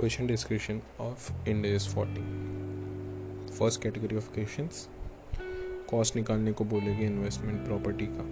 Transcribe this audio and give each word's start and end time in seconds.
Question 0.00 0.26
description 0.26 0.78
of 0.98 1.24
Ind 1.46 1.66
AS 1.66 1.86
40 1.86 2.20
first 3.58 3.82
category 3.82 4.16
of 4.16 4.32
questions 4.34 4.88
cost 5.90 6.16
निकालने 6.16 6.52
को 6.52 6.64
बोलेगी 6.64 7.04
investment 7.04 7.64
property 7.64 8.06
का। 8.10 8.24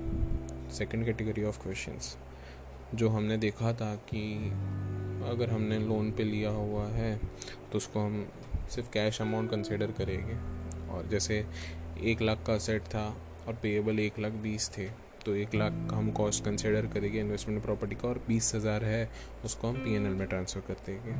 सेकंड 0.68 1.04
कैटेगरी 1.04 1.44
ऑफ़ 1.44 1.62
क्वेश्चंस 1.62 2.16
जो 2.94 3.08
हमने 3.08 3.36
देखा 3.36 3.72
था 3.72 3.94
कि 3.94 4.50
अगर 5.28 5.50
हमने 5.50 5.78
लोन 5.78 6.10
पे 6.12 6.24
लिया 6.24 6.50
हुआ 6.50 6.86
है 6.86 7.20
तो 7.72 7.76
उसको 7.76 8.00
हम 8.00 8.28
सिर्फ़ 8.70 8.90
कैश 8.90 9.20
अमाउंट 9.22 9.50
कंसिडर 9.50 9.92
करेंगे। 9.92 10.34
और 10.90 11.08
जैसे 11.10 11.46
एक 12.00 12.22
लाख 12.22 12.44
का 12.46 12.58
सेट 12.58 12.82
था 12.82 13.16
और 13.48 13.54
पेएबल 13.54 13.98
एक 13.98 14.18
लाख 14.18 14.32
बीस 14.32 14.70
थे 14.78 15.07
तो 15.28 15.34
एक 15.36 15.54
लाख 15.54 15.72
हम 15.92 16.10
कॉस्ट 16.10 16.44
कंसिडर 16.44 16.86
करेंगे 16.86 17.20
इन्वेस्टमेंट 17.20 17.62
प्रॉपर्टी 17.62 17.94
का 17.94 18.08
और 18.08 18.20
बीस 18.28 18.54
हज़ार 18.54 18.84
है, 18.84 19.08
उसको 19.44 19.68
हम 19.68 19.74
पीएनएल 19.76 20.12
में 20.12 20.26
ट्रांसफ़र 20.28 20.60
कर 20.68 20.76
देंगे। 20.86 21.12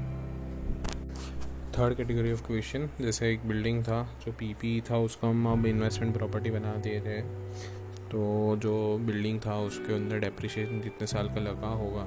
थर्ड 1.73 1.97
कैटेगरी 1.97 2.33
ऑफ़ 2.33 2.43
क्वेश्चन 2.47 2.89
जैसे 3.01 3.33
एक 3.33 3.47
बिल्डिंग 3.49 3.83
था, 3.85 4.03
जो 4.25 4.33
पीपी 4.33 4.81
था, 4.91 4.99
उसको 4.99 5.27
हम 5.27 5.47
अब 5.49 5.67
इन्वेस्टमेंट 5.67 6.15
प्रॉपर्टी 6.15 6.51
बना 6.51 6.75
दे 6.77 6.99
रहे 6.99 7.17
हैं। 7.17 8.09
तो 8.09 8.57
जो 8.57 8.75
बिल्डिंग 8.99 9.41
था, 9.41 9.59
उसके 9.61 9.95
अंदर 9.95 10.19
डेप्रिशिएशन 10.19 10.81
जितने 10.81 11.07
साल 11.07 11.29
का 11.29 11.41
लगा 11.41 11.75
होगा, 11.77 12.07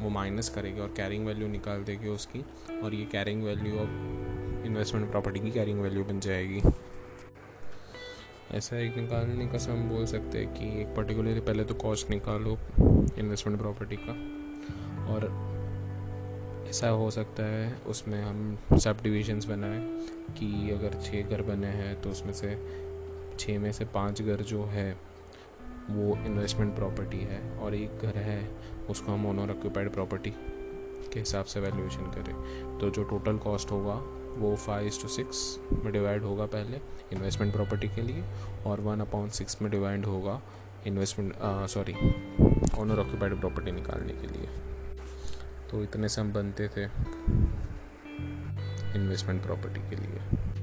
वो 0.00 0.10
माइनस 0.10 0.48
करेगी 0.48 0.80
और 0.80 0.94
कैरिंग 0.96 1.26
वैल्यू 1.26 1.48
निकाल 1.48 1.84
देगी 1.84 2.08
उसकी 2.08 2.44
और 2.82 2.94
ये 2.94 3.04
कैरिंग 3.12 3.42
वैल्यू 3.44 3.78
अब 3.78 4.62
इन्वेस्टमेंट 4.66 5.10
प्रॉपर्टी 5.10 5.40
की 5.40 5.50
कैरिंग 5.50 5.80
वैल्यू 5.80 6.04
बन 6.04 6.20
जाएगी। 6.20 6.62
ऐसा 8.54 8.76
एक 8.76 8.96
निकालने 8.96 9.46
का 9.46 9.72
हम 9.72 9.88
बोल 9.88 10.06
सकते 10.06 10.38
हैं 10.38 10.54
कि 10.54 10.80
एक 10.80 10.86
पर्टिकुलरली 10.86 11.40
पहले 11.40 11.64
तो 11.64 11.74
कॉस्ट 11.74 12.10
निकालो 12.10 12.58
इन्वेस्टमेंट 13.18 13.60
प्रॉपर्टी 13.60 13.96
का। 13.96 14.12
और 15.12 15.26
ऐसा 16.68 16.88
हो 16.88 17.10
सकता 17.10 17.42
है 17.42 17.76
उसमें 17.86 18.22
हम 18.22 18.58
सब 18.78 19.02
डिविजन्स 19.02 19.44
बनाएँ 19.44 19.80
कि 20.30 20.70
अगर 20.70 21.00
छः 21.00 21.22
घर 21.22 21.42
बने 21.42 21.66
हैं 21.66 22.02
तो 22.02 22.10
उसमें 22.10 22.32
से 22.32 22.58
छः 23.38 23.58
में 23.58 23.72
से 23.72 23.84
पाँच 23.84 24.22
घर 24.22 24.36
जो 24.36 24.64
है 24.64 24.92
वो 25.90 26.16
इन्वेस्टमेंट 26.16 26.74
प्रॉपर्टी 26.76 27.18
है 27.18 27.58
और 27.58 27.74
एक 27.74 27.98
घर 28.02 28.16
है 28.18 28.50
उसको 28.90 29.12
हम 29.12 29.26
ओनर 29.26 29.50
ऑक्यूपाइड 29.50 29.92
प्रॉपर्टी 29.92 30.30
के 31.12 31.18
हिसाब 31.18 31.44
से 31.44 31.60
वैल्यूएशन 31.60 32.10
करें। 32.10 32.78
तो 32.78 32.90
जो 32.90 33.02
टोटल 33.02 33.38
कॉस्ट 33.38 33.70
होगा 33.70 33.94
वो 34.38 34.54
फाइव 34.56 34.86
इस 34.86 35.00
टू 35.02 35.08
सिक्स 35.08 35.58
में 35.84 35.92
डिवाइड 35.92 36.22
होगा 36.22 36.46
पहले 36.46 36.80
इन्वेस्टमेंट 37.12 37.52
प्रॉपर्टी 37.52 37.88
के 37.88 38.02
लिए 38.02 38.24
और 38.66 38.80
वन 38.80 39.00
अपॉइंट 39.00 39.32
सिक्स 39.32 39.60
में 39.62 39.70
डिवाइड 39.70 40.04
होगा 40.06 40.40
investment 40.86 41.34
sorry 41.70 41.94
owner 42.80 42.98
occupied 42.98 43.38
property 43.40 43.72
निकालने 43.72 44.12
के 44.12 44.26
लिए। 44.26 44.48
तो 45.70 45.82
इतने 45.82 46.08
से 46.08 46.20
हम 46.20 46.32
बनते 46.32 46.68
थे 46.68 46.84
इन्वेस्टमेंट 48.94 49.42
प्रॉपर्टी 49.42 49.80
के 49.90 49.96
लिए। 49.96 50.59